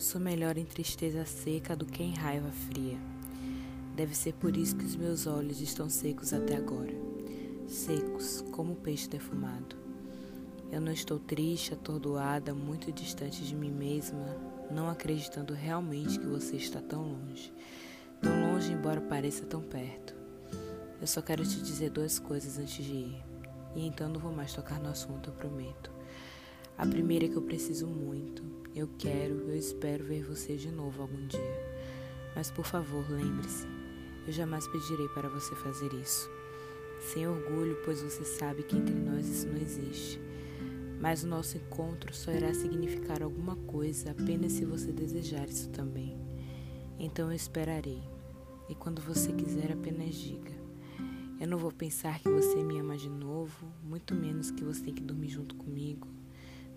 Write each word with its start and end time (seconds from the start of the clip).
sou 0.00 0.20
melhor 0.20 0.56
em 0.56 0.64
tristeza 0.64 1.24
seca 1.24 1.76
do 1.76 1.86
que 1.86 2.02
em 2.02 2.14
raiva 2.14 2.50
fria. 2.50 2.98
Deve 3.94 4.14
ser 4.14 4.34
por 4.34 4.56
isso 4.56 4.76
que 4.76 4.84
os 4.84 4.96
meus 4.96 5.26
olhos 5.26 5.60
estão 5.60 5.88
secos 5.88 6.32
até 6.32 6.56
agora 6.56 7.04
secos 7.68 8.44
como 8.52 8.76
peixe 8.76 9.08
defumado. 9.08 9.76
Eu 10.70 10.80
não 10.80 10.92
estou 10.92 11.18
triste, 11.18 11.74
atordoada, 11.74 12.54
muito 12.54 12.90
distante 12.90 13.44
de 13.44 13.54
mim 13.54 13.70
mesma, 13.70 14.26
não 14.70 14.88
acreditando 14.88 15.52
realmente 15.54 16.18
que 16.18 16.26
você 16.26 16.56
está 16.56 16.80
tão 16.80 17.02
longe. 17.02 17.52
Tão 18.20 18.52
longe, 18.52 18.72
embora 18.72 19.00
pareça 19.00 19.44
tão 19.44 19.62
perto. 19.62 20.14
Eu 21.00 21.06
só 21.06 21.20
quero 21.20 21.44
te 21.44 21.60
dizer 21.62 21.90
duas 21.90 22.18
coisas 22.18 22.58
antes 22.58 22.84
de 22.84 22.92
ir. 22.92 23.22
E 23.76 23.86
então 23.86 24.08
não 24.08 24.20
vou 24.20 24.32
mais 24.32 24.52
tocar 24.52 24.80
no 24.80 24.88
assunto, 24.88 25.30
eu 25.30 25.34
prometo. 25.34 25.90
A 26.76 26.86
primeira 26.86 27.26
é 27.26 27.28
que 27.28 27.36
eu 27.36 27.42
preciso 27.42 27.86
muito. 27.86 28.42
Eu 28.74 28.88
quero, 28.98 29.34
eu 29.48 29.56
espero 29.56 30.02
ver 30.02 30.24
você 30.24 30.56
de 30.56 30.68
novo 30.68 31.02
algum 31.02 31.26
dia. 31.28 31.74
Mas 32.34 32.50
por 32.50 32.64
favor, 32.64 33.08
lembre-se, 33.08 33.64
eu 34.26 34.32
jamais 34.32 34.66
pedirei 34.66 35.06
para 35.14 35.28
você 35.28 35.54
fazer 35.54 35.92
isso. 35.92 36.28
Sem 37.00 37.28
orgulho, 37.28 37.78
pois 37.84 38.02
você 38.02 38.24
sabe 38.24 38.64
que 38.64 38.76
entre 38.76 38.96
nós 38.96 39.28
isso 39.28 39.46
não 39.46 39.60
existe. 39.60 40.20
Mas 41.00 41.22
o 41.22 41.28
nosso 41.28 41.56
encontro 41.56 42.12
só 42.12 42.32
irá 42.32 42.52
significar 42.52 43.22
alguma 43.22 43.54
coisa 43.54 44.10
apenas 44.10 44.52
se 44.52 44.64
você 44.64 44.90
desejar 44.90 45.48
isso 45.48 45.68
também. 45.70 46.18
Então 46.98 47.30
eu 47.30 47.36
esperarei. 47.36 48.02
E 48.68 48.74
quando 48.74 49.00
você 49.00 49.32
quiser, 49.32 49.70
apenas 49.70 50.16
diga. 50.16 50.52
Eu 51.38 51.46
não 51.46 51.58
vou 51.58 51.70
pensar 51.70 52.18
que 52.18 52.28
você 52.28 52.60
me 52.60 52.80
ama 52.80 52.96
de 52.96 53.08
novo, 53.08 53.70
muito 53.84 54.16
menos 54.16 54.50
que 54.50 54.64
você 54.64 54.82
tem 54.82 54.94
que 54.94 55.02
dormir 55.02 55.28
junto 55.28 55.54
comigo, 55.54 56.08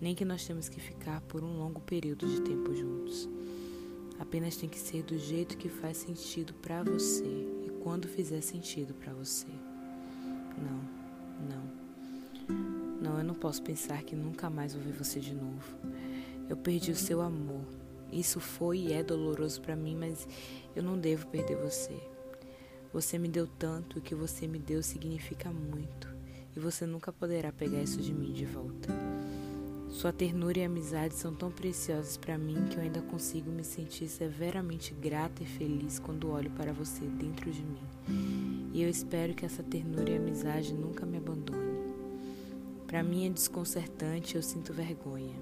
nem 0.00 0.14
que 0.14 0.24
nós 0.24 0.46
temos 0.46 0.68
que 0.68 0.80
ficar 0.80 1.20
por 1.22 1.42
um 1.42 1.58
longo 1.58 1.80
período 1.80 2.26
de 2.26 2.40
tempo 2.40 2.74
juntos. 2.74 3.28
Apenas 4.18 4.56
tem 4.56 4.68
que 4.68 4.78
ser 4.78 5.02
do 5.02 5.18
jeito 5.18 5.56
que 5.56 5.68
faz 5.68 5.98
sentido 5.98 6.54
para 6.54 6.82
você 6.82 7.24
e 7.24 7.70
quando 7.82 8.08
fizer 8.08 8.40
sentido 8.40 8.94
para 8.94 9.12
você. 9.12 9.46
Não, 10.58 10.80
não. 11.48 11.86
Não, 13.00 13.18
eu 13.18 13.24
não 13.24 13.34
posso 13.34 13.62
pensar 13.62 14.02
que 14.02 14.16
nunca 14.16 14.48
mais 14.48 14.74
vou 14.74 14.82
ver 14.82 14.92
você 14.92 15.20
de 15.20 15.34
novo. 15.34 15.76
Eu 16.48 16.56
perdi 16.56 16.90
o 16.90 16.96
seu 16.96 17.20
amor. 17.20 17.64
Isso 18.10 18.40
foi 18.40 18.78
e 18.78 18.92
é 18.92 19.02
doloroso 19.02 19.60
para 19.60 19.76
mim, 19.76 19.96
mas 19.96 20.26
eu 20.74 20.82
não 20.82 20.98
devo 20.98 21.26
perder 21.26 21.56
você. 21.56 21.94
Você 22.92 23.18
me 23.18 23.28
deu 23.28 23.46
tanto, 23.46 23.98
o 23.98 24.02
que 24.02 24.14
você 24.14 24.46
me 24.46 24.58
deu 24.58 24.82
significa 24.82 25.50
muito, 25.50 26.08
e 26.56 26.60
você 26.60 26.86
nunca 26.86 27.12
poderá 27.12 27.52
pegar 27.52 27.82
isso 27.82 28.00
de 28.00 28.14
mim 28.14 28.32
de 28.32 28.46
volta. 28.46 29.05
Sua 29.96 30.12
ternura 30.12 30.58
e 30.58 30.62
amizade 30.62 31.14
são 31.14 31.34
tão 31.34 31.50
preciosas 31.50 32.18
para 32.18 32.36
mim 32.36 32.66
que 32.68 32.76
eu 32.76 32.82
ainda 32.82 33.00
consigo 33.00 33.50
me 33.50 33.64
sentir 33.64 34.08
severamente 34.08 34.92
grata 34.92 35.42
e 35.42 35.46
feliz 35.46 35.98
quando 35.98 36.30
olho 36.30 36.50
para 36.50 36.70
você 36.70 37.06
dentro 37.06 37.50
de 37.50 37.62
mim. 37.62 37.80
E 38.74 38.82
eu 38.82 38.90
espero 38.90 39.32
que 39.32 39.46
essa 39.46 39.62
ternura 39.62 40.10
e 40.10 40.18
amizade 40.18 40.74
nunca 40.74 41.06
me 41.06 41.16
abandone. 41.16 41.80
Para 42.86 43.02
mim 43.02 43.26
é 43.26 43.30
desconcertante, 43.30 44.36
eu 44.36 44.42
sinto 44.42 44.74
vergonha. 44.74 45.34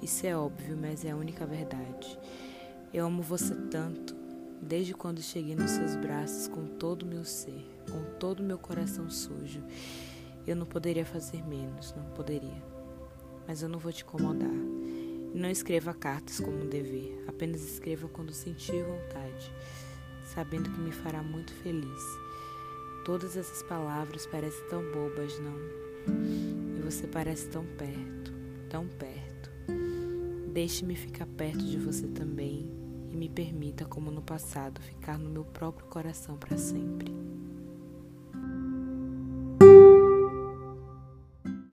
Isso 0.00 0.24
é 0.24 0.36
óbvio, 0.36 0.78
mas 0.80 1.04
é 1.04 1.10
a 1.10 1.16
única 1.16 1.44
verdade. 1.44 2.16
Eu 2.94 3.04
amo 3.06 3.20
você 3.20 3.52
tanto, 3.68 4.14
desde 4.62 4.94
quando 4.94 5.20
cheguei 5.20 5.56
nos 5.56 5.72
seus 5.72 5.96
braços 5.96 6.46
com 6.46 6.68
todo 6.68 7.02
o 7.02 7.06
meu 7.06 7.24
ser, 7.24 7.66
com 7.90 8.16
todo 8.20 8.38
o 8.38 8.44
meu 8.44 8.58
coração 8.58 9.10
sujo. 9.10 9.60
Eu 10.46 10.54
não 10.54 10.66
poderia 10.66 11.04
fazer 11.04 11.44
menos, 11.44 11.92
não 11.96 12.04
poderia 12.10 12.75
mas 13.46 13.62
eu 13.62 13.68
não 13.68 13.78
vou 13.78 13.92
te 13.92 14.02
incomodar. 14.02 14.50
Não 15.34 15.50
escreva 15.50 15.92
cartas 15.92 16.40
como 16.40 16.64
um 16.64 16.68
dever, 16.68 17.24
apenas 17.26 17.62
escreva 17.62 18.08
quando 18.08 18.32
sentir 18.32 18.82
vontade, 18.82 19.52
sabendo 20.24 20.70
que 20.70 20.80
me 20.80 20.92
fará 20.92 21.22
muito 21.22 21.52
feliz. 21.52 22.02
Todas 23.04 23.36
essas 23.36 23.62
palavras 23.62 24.26
parecem 24.26 24.64
tão 24.68 24.82
bobas, 24.90 25.38
não? 25.38 25.56
E 26.76 26.80
você 26.82 27.06
parece 27.06 27.48
tão 27.48 27.64
perto, 27.64 28.32
tão 28.68 28.86
perto. 28.88 29.50
Deixe-me 30.52 30.96
ficar 30.96 31.26
perto 31.26 31.64
de 31.64 31.76
você 31.78 32.06
também 32.08 32.68
e 33.10 33.16
me 33.16 33.28
permita, 33.28 33.84
como 33.84 34.10
no 34.10 34.22
passado, 34.22 34.80
ficar 34.80 35.18
no 35.18 35.28
meu 35.28 35.44
próprio 35.44 35.86
coração 35.86 36.36
para 36.36 36.56
sempre. 36.56 37.15